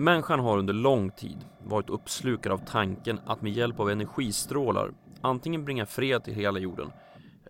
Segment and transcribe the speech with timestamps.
[0.00, 5.64] Människan har under lång tid varit uppslukad av tanken att med hjälp av energistrålar antingen
[5.64, 6.92] bringa fred till hela jorden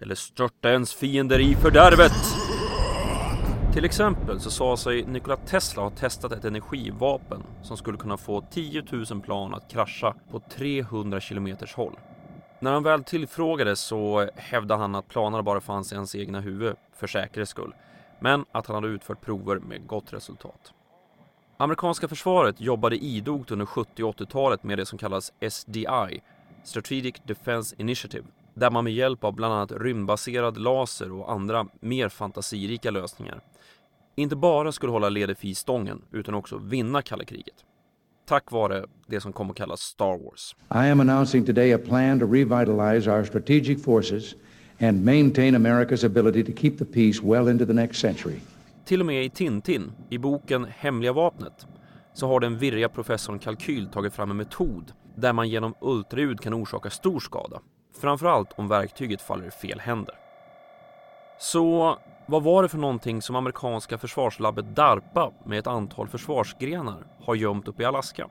[0.00, 2.12] eller störta ens fiender i fördärvet.
[3.73, 8.45] Till exempel så sa sig Nikola Tesla ha testat ett energivapen som skulle kunna få
[8.51, 11.98] 10 000 plan att krascha på 300 kilometers håll.
[12.61, 16.77] När han väl tillfrågades så hävdade han att planerna bara fanns i hans egna huvud
[16.96, 17.75] för säkerhets skull,
[18.21, 20.73] men att han hade utfört prover med gott resultat.
[21.61, 26.23] Amerikanska försvaret jobbade idogt under 70 och 80-talet med det som kallas SDI,
[26.64, 28.24] Strategic Defense Initiative,
[28.55, 33.41] där man med hjälp av bland annat rymdbaserad laser och andra mer fantasirika lösningar
[34.15, 37.65] inte bara skulle hålla Ledefi i stången utan också vinna kalla kriget.
[38.27, 40.56] Tack vare det som kom att kallas Star Wars.
[40.74, 44.34] I am announcing today a plan to revitalize our strategic forces
[44.80, 48.40] and maintain America's ability to keep the peace well into the next century.
[48.91, 51.67] Till och med i Tintin, i boken Hemliga vapnet,
[52.12, 56.55] så har den virriga professorn Kalkyl tagit fram en metod där man genom ultraljud kan
[56.55, 57.60] orsaka stor skada.
[58.01, 60.15] Framförallt om verktyget faller i fel händer.
[61.38, 67.34] Så vad var det för någonting som amerikanska försvarslabbet DARPA med ett antal försvarsgrenar har
[67.34, 68.28] gömt uppe i Alaska?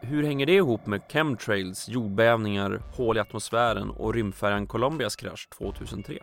[0.00, 6.18] Hur hänger det ihop med chemtrails, jordbävningar, hål i atmosfären och rymdfärjan Columbias krasch 2003?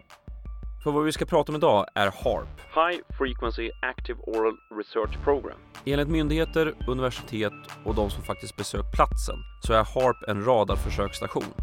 [0.83, 5.57] För vad vi ska prata om idag är HARP, High Frequency Active Oral Research Program.
[5.85, 7.53] Enligt myndigheter, universitet
[7.85, 11.53] och de som faktiskt besökt platsen så är HARP en radarförsöksstation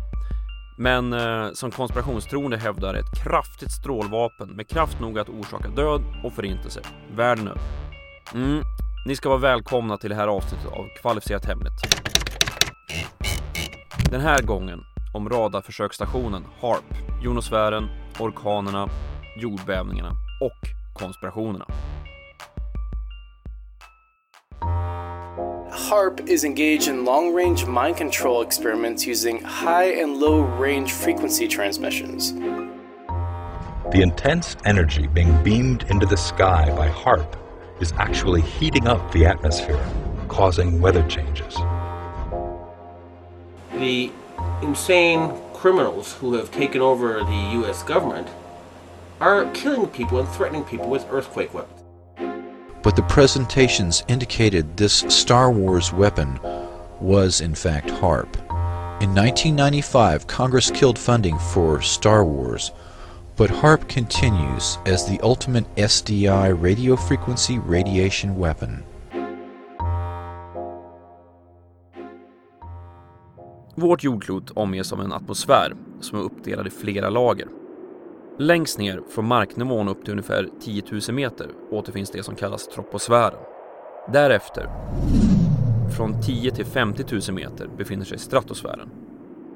[0.79, 6.33] men eh, som konspirationstroende hävdar ett kraftigt strålvapen med kraft nog att orsaka död och
[6.33, 6.81] förintelse
[7.17, 7.61] världen över.
[8.35, 8.63] Mm,
[9.07, 11.73] ni ska vara välkomna till det här avsnittet av Kvalificerat Hemligt.
[14.11, 16.85] Den här gången om radarförsöksstationen HARP,
[17.23, 17.89] jonosfären,
[18.21, 18.89] orkanerna,
[19.37, 21.67] jordbävningarna och konspirationerna.
[25.71, 31.47] HARP is engaged in long range mind control experiments using high and low range frequency
[31.47, 32.33] transmissions.
[33.93, 37.37] The intense energy being beamed into the sky by HARP
[37.81, 39.87] is actually heating up the atmosphere,
[40.29, 41.55] causing weather changes.
[43.75, 44.11] The
[44.63, 48.29] insane criminals who have taken over the US government
[49.21, 51.77] are killing people and threatening people with earthquake weapons
[52.87, 56.39] but the presentations indicated this Star Wars weapon
[57.01, 58.37] was in fact HARP.
[59.03, 62.71] In 1995, Congress killed funding for Star Wars,
[63.35, 68.85] but HARP continues as the ultimate SDI radio frequency radiation weapon.
[73.79, 77.49] Vårt jordklot omges av en atmosfär som är uppdelad i flera lager.
[78.39, 83.39] Längst ner från marknivån upp till ungefär 10 000 meter återfinns det som kallas troposfären.
[84.13, 84.69] Därefter,
[85.97, 88.91] från 10 till 50 000 meter befinner sig stratosfären.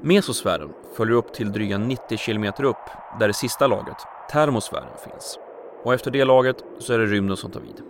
[0.02, 3.98] Mesosfären följer upp till dryga 90 kilometer upp där det sista lagret,
[4.32, 5.38] termosfären, finns.
[5.84, 7.82] Och efter det lagret så är det rymden som tar vid.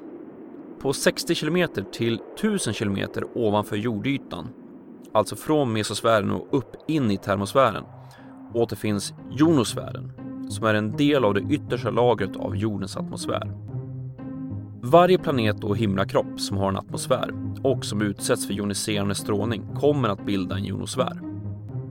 [0.80, 4.48] På 60 kilometer till 1000 kilometer ovanför jordytan,
[5.12, 7.84] alltså från mesosfären och upp in i termosfären,
[8.54, 10.12] återfinns jonosfären
[10.48, 13.52] som är en del av det yttersta lagret av jordens atmosfär.
[14.82, 17.30] Varje planet och himlakropp som har en atmosfär
[17.62, 21.20] och som utsätts för joniserande strålning kommer att bilda en jonosfär.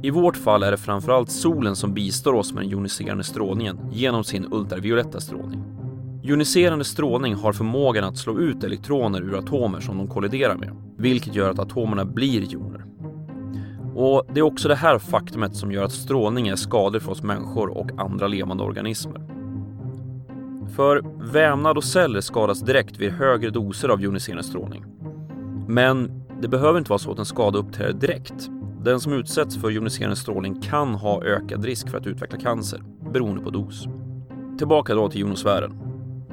[0.04, 4.24] I vårt fall är det framförallt solen som bistår oss med den joniserande strålningen genom
[4.24, 5.64] sin ultravioletta strålning.
[6.24, 11.36] Joniserande strålning har förmågan att slå ut elektroner ur atomer som de kolliderar med, vilket
[11.36, 12.89] gör att atomerna blir joner.
[14.02, 17.24] Och det är också det här faktumet som gör att strålning är skadlig för oss
[17.24, 19.22] människor och andra levande organismer.
[20.76, 24.86] För vävnad och celler skadas direkt vid högre doser av joniserande strålning.
[25.68, 28.50] Men det behöver inte vara så att en skada uppträder direkt.
[28.84, 32.82] Den som utsätts för joniserande strålning kan ha ökad risk för att utveckla cancer
[33.14, 33.88] beroende på dos.
[34.58, 35.89] Tillbaka då till jonosfären.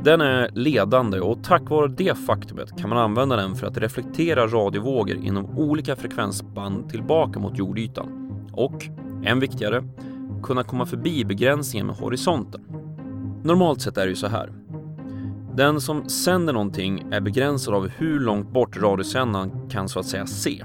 [0.06, 4.46] Den är ledande och tack vare det faktumet kan man använda den för att reflektera
[4.46, 8.32] radiovågor inom olika frekvensband tillbaka mot jordytan.
[8.52, 8.84] Och,
[9.24, 9.84] än viktigare,
[10.42, 12.60] kunna komma förbi begränsningen med horisonten.
[13.44, 14.52] Normalt sett är det ju så här.
[15.54, 20.26] Den som sänder någonting är begränsad av hur långt bort radiosändaren kan så att säga
[20.26, 20.64] se.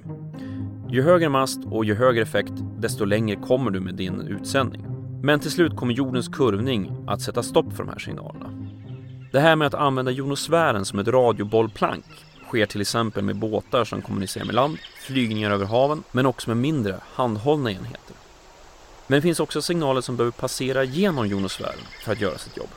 [0.89, 4.85] Ju högre mast och ju högre effekt, desto längre kommer du med din utsändning.
[5.23, 8.50] Men till slut kommer jordens kurvning att sätta stopp för de här signalerna.
[9.31, 12.05] Det här med att använda jonosfären som ett radiobollplank
[12.47, 16.57] sker till exempel med båtar som kommunicerar med land, flygningar över haven, men också med
[16.57, 18.15] mindre handhållna enheter.
[19.07, 22.69] Men det finns också signaler som behöver passera genom jonosfären för att göra sitt jobb.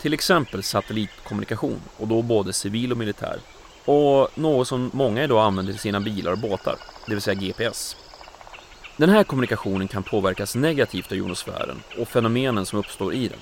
[0.00, 3.38] Till exempel satellitkommunikation och då både civil och militär.
[3.84, 6.76] och något som många idag använder till sina bilar och båtar,
[7.06, 7.96] det vill säga GPS.
[8.96, 13.38] Den här kommunikationen kan påverkas negativt av jonosfären och fenomenen som uppstår i den.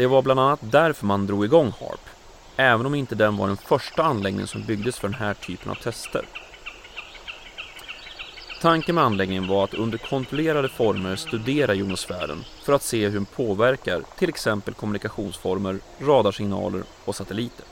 [0.00, 2.00] Det var bland annat därför man drog igång HARP,
[2.56, 5.74] även om inte den var den första anläggningen som byggdes för den här typen av
[5.74, 6.24] tester.
[8.60, 13.24] Tanken med anläggningen var att under kontrollerade former studera jonosfären för att se hur den
[13.24, 17.64] påverkar till exempel kommunikationsformer, radarsignaler och satelliter.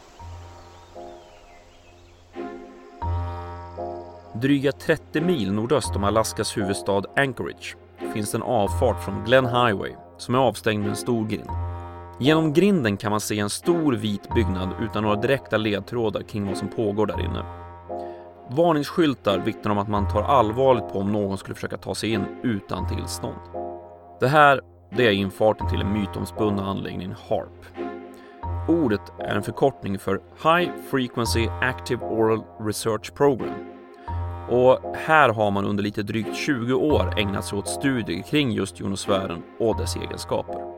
[4.34, 7.76] Dryga 30 mil nordöst om Alaskas huvudstad Anchorage
[8.14, 11.67] finns en avfart från Glen Highway som är avstängd med en stor grind.
[12.20, 16.56] Genom grinden kan man se en stor vit byggnad utan några direkta ledtrådar kring vad
[16.56, 17.44] som pågår där inne.
[18.50, 22.24] Varningsskyltar vittnar om att man tar allvarligt på om någon skulle försöka ta sig in
[22.42, 23.38] utan tillstånd.
[24.20, 24.60] Det här
[24.90, 27.88] det är infarten till den mytomspunna anläggningen HARP.
[28.68, 33.54] Ordet är en förkortning för High Frequency Active Oral Research Program
[34.48, 38.80] och här har man under lite drygt 20 år ägnat sig åt studier kring just
[38.80, 40.77] jonosfären och dess egenskaper.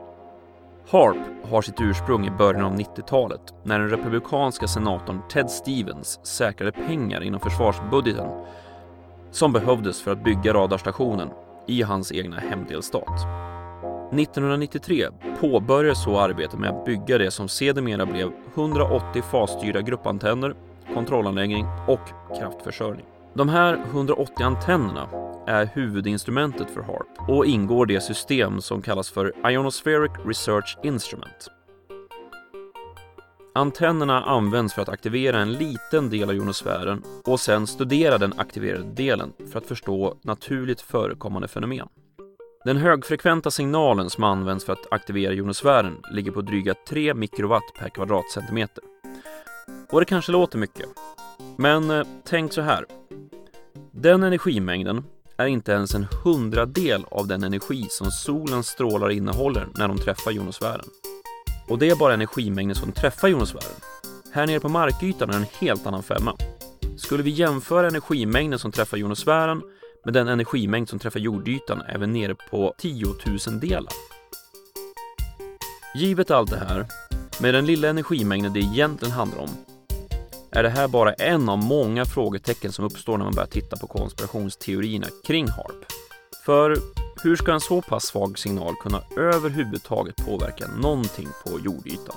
[0.89, 1.17] HARP
[1.49, 7.23] har sitt ursprung i början av 90-talet när den republikanska senatorn Ted Stevens säkrade pengar
[7.23, 8.29] inom försvarsbudgeten
[9.31, 11.29] som behövdes för att bygga radarstationen
[11.67, 13.21] i hans egna hemdelstat.
[14.11, 15.07] 1993
[15.39, 20.55] påbörjades så arbetet med att bygga det som sedermera blev 180 fasstyrda gruppantenner,
[20.93, 23.05] kontrollanläggning och kraftförsörjning.
[23.33, 25.07] De här 180 antennerna
[25.47, 31.47] är huvudinstrumentet för HARP och ingår det system som kallas för Ionospheric Research Instrument.
[33.53, 38.83] Antennerna används för att aktivera en liten del av jonosfären och sedan studera den aktiverade
[38.83, 41.87] delen för att förstå naturligt förekommande fenomen.
[42.65, 47.89] Den högfrekventa signalen som används för att aktivera jonosfären ligger på dryga 3 mikrowatt per
[47.89, 48.83] kvadratcentimeter.
[49.91, 50.85] Och det kanske låter mycket,
[51.57, 52.85] men eh, tänk så här.
[53.91, 55.03] Den energimängden
[55.37, 60.31] är inte ens en hundradel av den energi som solens strålar innehåller när de träffar
[60.31, 60.85] jonosfären.
[61.67, 63.75] Och det är bara energimängden som träffar jonosfären.
[64.33, 66.35] Här nere på markytan är en helt annan femma.
[66.97, 69.61] Skulle vi jämföra energimängden som träffar jonosfären
[70.05, 73.93] med den energimängd som träffar jordytan är vi nere på tiotusendelar.
[75.95, 76.85] Givet allt det här,
[77.41, 79.49] med den lilla energimängden det egentligen handlar om,
[80.51, 83.87] är det här bara en av många frågetecken som uppstår när man börjar titta på
[83.87, 85.85] konspirationsteorierna kring HARP.
[86.45, 86.77] För
[87.23, 92.15] hur ska en så pass svag signal kunna överhuvudtaget påverka någonting på jordytan?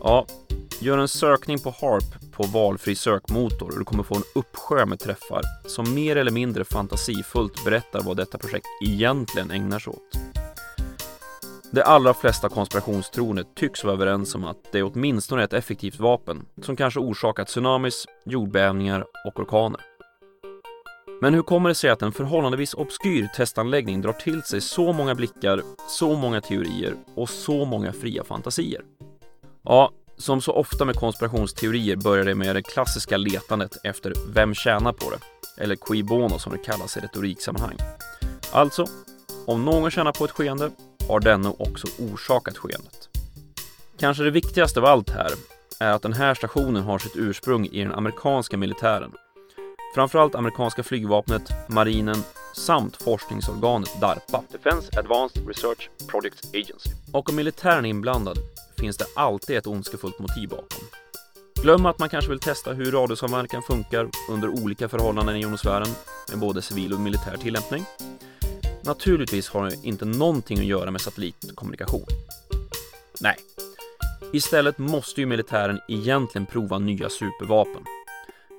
[0.00, 0.26] Ja,
[0.80, 5.00] gör en sökning på HARP på valfri sökmotor och du kommer få en uppsjö med
[5.00, 10.25] träffar som mer eller mindre fantasifullt berättar vad detta projekt egentligen ägnar sig åt.
[11.76, 16.46] De allra flesta konspirationstroende tycks vara överens om att det åtminstone är ett effektivt vapen
[16.62, 19.80] som kanske orsakat tsunamis, jordbävningar och orkaner.
[21.20, 25.14] Men hur kommer det sig att en förhållandevis obskyr testanläggning drar till sig så många
[25.14, 28.82] blickar, så många teorier och så många fria fantasier?
[29.64, 34.92] Ja, som så ofta med konspirationsteorier börjar det med det klassiska letandet efter vem tjänar
[34.92, 35.18] på det?
[35.62, 37.76] Eller qui bono som det kallas i retoriksammanhang.
[38.52, 38.86] Alltså,
[39.46, 40.70] om någon tjänar på ett skeende
[41.08, 43.08] har denne också orsakat skeendet.
[43.98, 45.30] Kanske det viktigaste av allt här
[45.80, 49.12] är att den här stationen har sitt ursprung i den amerikanska militären.
[49.94, 52.22] Framförallt amerikanska flygvapnet, marinen
[52.54, 56.90] samt forskningsorganet DARPA, Defense Advanced Research Projects Agency.
[57.12, 58.38] Och om militären är inblandad
[58.78, 60.86] finns det alltid ett ondskefullt motiv bakom.
[61.62, 65.88] Glöm att man kanske vill testa hur radiosamverkan funkar under olika förhållanden i ionosfären
[66.28, 67.84] med både civil och militär tillämpning.
[68.86, 72.06] Naturligtvis har det inte någonting att göra med satellitkommunikation.
[73.20, 73.36] Nej.
[74.32, 77.84] Istället måste ju militären egentligen prova nya supervapen.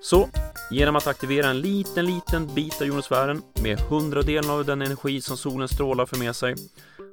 [0.02, 0.30] Så,
[0.72, 5.38] genom att aktivera en liten, liten bit av jonosfären med hundradelen av den energi som
[5.38, 6.56] solens strålar för med sig,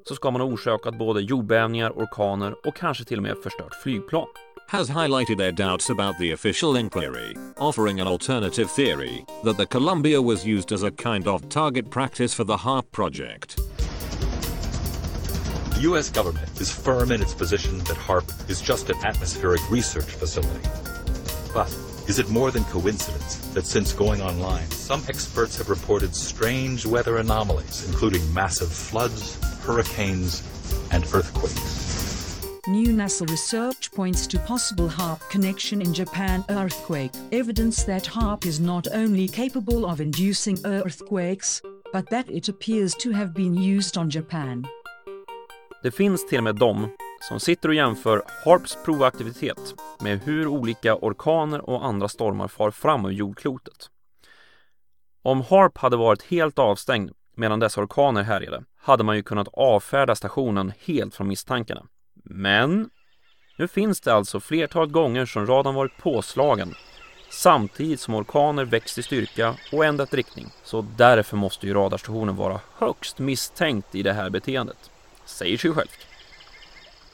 [0.08, 4.26] så ska man ha orsakat både jordbävningar, orkaner och kanske till och med förstört flygplan.
[4.68, 10.20] Has highlighted their doubts about the official inquiry, offering an alternative theory that the Columbia
[10.20, 13.56] was used as a kind of target practice for the HARP project.
[15.74, 20.04] The US government is firm in its position that HARP is just an atmospheric research
[20.06, 20.68] facility.
[21.52, 21.68] But
[22.08, 27.18] is it more than coincidence that since going online, some experts have reported strange weather
[27.18, 30.42] anomalies, including massive floods, hurricanes,
[30.90, 31.83] and earthquakes?
[32.66, 38.60] New NASA research points to possible HARP connection in Japan earthquake, evidence that HARP is
[38.60, 44.10] not only capable of inducing earthquakes, but that it appears to have been used on
[44.10, 44.66] Japan.
[45.82, 46.88] Det finns till och med de
[47.20, 53.04] som sitter och jämför HARPs provaktivitet med hur olika orkaner och andra stormar far fram
[53.04, 53.90] över jordklotet.
[55.22, 60.14] Om HARP hade varit helt avstängd medan dessa orkaner härjade hade man ju kunnat avfärda
[60.14, 61.86] stationen helt från misstankarna.
[62.24, 62.90] Men
[63.56, 66.74] nu finns det alltså flertalet gånger som radarn varit påslagen
[67.30, 70.46] samtidigt som orkaner växt i styrka och ändrat riktning.
[70.64, 74.90] Så därför måste ju radarstationen vara högst misstänkt i det här beteendet.
[75.24, 76.06] Säger sig självt.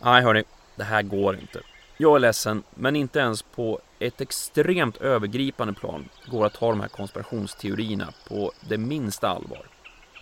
[0.02, 0.44] Nej hörni,
[0.76, 1.60] det här går inte.
[1.96, 6.80] Jag är ledsen, men inte ens på ett extremt övergripande plan går att ta de
[6.80, 9.66] här konspirationsteorierna på det minsta allvar.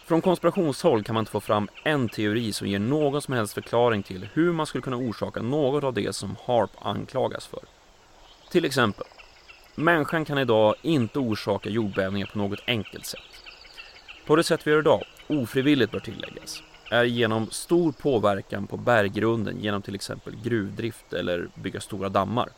[0.09, 4.03] Från konspirationshåll kan man inte få fram en teori som ger någon som helst förklaring
[4.03, 7.61] till hur man skulle kunna orsaka något av det som HARP anklagas för.
[8.50, 9.07] Till exempel,
[9.75, 13.21] människan kan idag inte orsaka jordbävningar på något enkelt sätt.
[14.27, 19.61] På det sätt vi gör idag, ofrivilligt bör tilläggas, är genom stor påverkan på berggrunden
[19.61, 22.49] genom till exempel gruvdrift eller bygga stora dammar.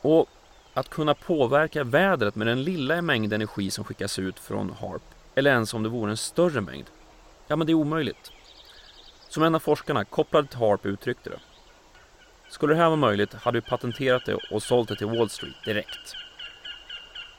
[0.00, 0.26] Och
[0.74, 5.50] att kunna påverka vädret med den lilla mängd energi som skickas ut från HARP eller
[5.50, 6.86] ens om det vore en större mängd.
[7.46, 8.32] Ja, men det är omöjligt.
[9.28, 11.40] Som en av forskarna kopplade till HARP uttryckte det.
[12.48, 15.64] Skulle det här vara möjligt hade vi patenterat det och sålt det till Wall Street
[15.64, 16.14] direkt.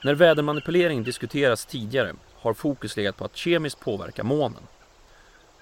[0.03, 4.63] När vädermanipulering diskuterats tidigare har fokus legat på att kemiskt påverka månen.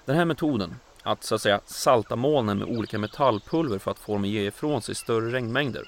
[0.04, 4.12] Den här metoden, att så att säga salta molnen med olika metallpulver för att få
[4.12, 5.82] dem att ge ifrån sig större regnmängder,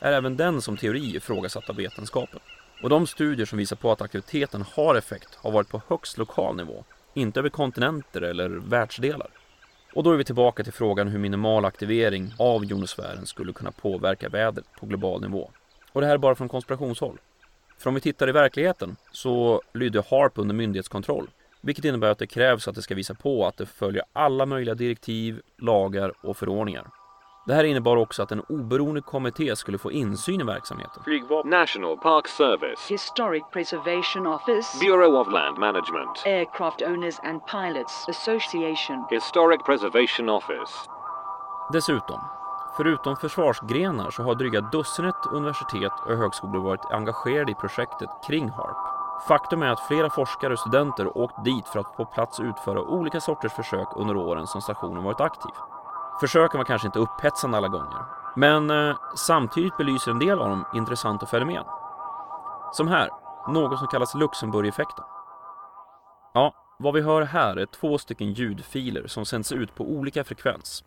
[0.00, 2.40] är även den som teori ifrågasatt av vetenskapen.
[2.82, 6.56] Och de studier som visar på att aktiviteten har effekt har varit på högst lokal
[6.56, 6.84] nivå,
[7.14, 9.30] inte över kontinenter eller världsdelar.
[9.94, 14.28] Och då är vi tillbaka till frågan hur minimal aktivering av jonosfären skulle kunna påverka
[14.28, 15.50] vädret på global nivå.
[15.92, 17.18] Och det här är bara från konspirationshåll.
[17.78, 22.26] För om vi tittar i verkligheten så lyder HARP under myndighetskontroll, vilket innebär att det
[22.26, 26.86] krävs att det ska visa på att det följer alla möjliga direktiv, lagar och förordningar.
[27.44, 31.02] Det här innebar också att en oberoende kommitté skulle få insyn i verksamheten.
[31.04, 31.50] Flygvapen.
[31.50, 32.90] National Park Service.
[32.90, 36.22] Historic Preservation Office, Bureau of Land Management.
[36.26, 40.72] Aircraft Owners and Pilots Association, Historic Preservation Office.
[41.72, 42.20] Dessutom,
[42.76, 48.76] förutom försvarsgrenar så har dryga dussinet universitet och högskolor varit engagerade i projektet kring HARP.
[49.28, 53.20] Faktum är att flera forskare och studenter åkt dit för att på plats utföra olika
[53.20, 55.52] sorters försök under åren som stationen varit aktiv.
[56.20, 58.04] Försöken var kanske inte upphetsande alla gånger,
[58.36, 61.64] men eh, samtidigt belyser en del av dem intressanta fenomen.
[62.72, 63.10] Som här,
[63.48, 65.04] något som kallas Luxemburgeffekten.
[66.34, 70.84] Ja, vad vi hör här är två stycken ljudfiler som sänds ut på olika frekvens.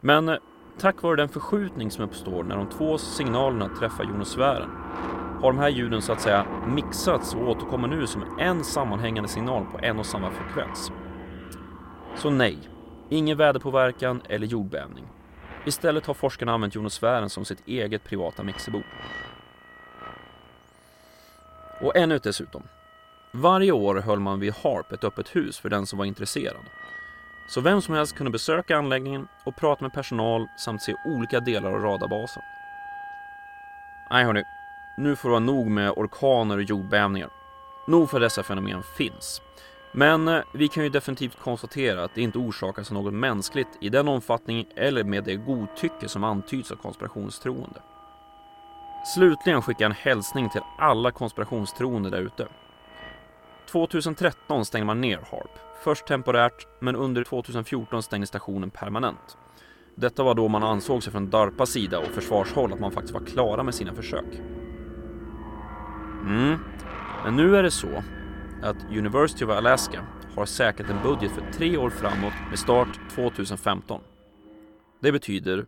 [0.00, 0.36] Men eh,
[0.78, 4.70] tack vare den förskjutning som uppstår när de två signalerna träffar jonosfären
[5.40, 9.64] har de här ljuden så att säga mixats och återkommer nu som en sammanhängande signal
[9.72, 10.92] på en och samma frekvens.
[12.16, 12.58] Så nej,
[13.10, 15.04] ingen väderpåverkan eller jordbävning.
[15.66, 18.84] Istället har forskarna använt jonosfären som sitt eget privata mixerbord.
[21.80, 22.62] Och ännu ett dessutom.
[23.32, 26.64] Varje år höll man vid HARP ett öppet hus för den som var intresserad.
[27.48, 31.72] Så vem som helst kunde besöka anläggningen och prata med personal samt se olika delar
[31.72, 32.42] av radarbasen.
[34.10, 34.44] Nej hörni,
[34.96, 37.30] nu får det vara nog med orkaner och jordbävningar.
[37.86, 39.42] Nog för dessa fenomen finns.
[39.92, 43.88] Men eh, vi kan ju definitivt konstatera att det inte orsakas av något mänskligt i
[43.88, 47.82] den omfattning eller med det godtycke som antyds av konspirationstroende.
[49.14, 52.48] Slutligen skickar jag en hälsning till alla konspirationstroende där ute.
[53.70, 55.58] 2013 stängde man ner HARP.
[55.84, 59.36] Först temporärt, men under 2014 stängde stationen permanent.
[59.94, 63.20] Detta var då man ansåg sig från DARPAs sida och försvarshåll att man faktiskt var
[63.20, 64.40] klara med sina försök.
[66.26, 66.58] Mm.
[67.24, 68.02] Men nu är det så
[68.62, 74.00] att University of Alaska har säkrat en budget för tre år framåt med start 2015.
[75.00, 75.66] Det betyder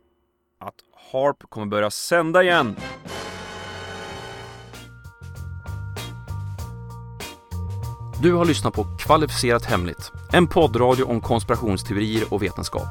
[0.61, 0.75] att
[1.13, 2.77] HARP kommer börja sända igen.
[8.23, 12.89] Du har lyssnat på Kvalificerat Hemligt, en poddradio om konspirationsteorier och vetenskap.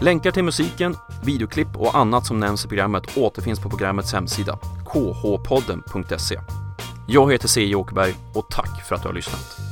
[0.00, 6.38] Länkar till musiken, videoklipp och annat som nämns i programmet återfinns på programmets hemsida, khpodden.se.
[7.12, 7.74] Jag heter C.
[7.74, 9.69] Åkerberg och tack för att du har lyssnat.